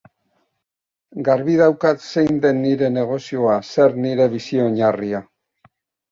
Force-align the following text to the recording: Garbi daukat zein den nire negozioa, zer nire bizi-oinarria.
Garbi 1.25 1.57
daukat 1.59 1.99
zein 2.13 2.39
den 2.45 2.57
nire 2.67 2.89
negozioa, 2.95 3.57
zer 3.73 3.93
nire 4.07 4.27
bizi-oinarria. 4.33 5.21